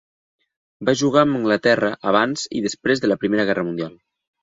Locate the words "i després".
2.61-3.07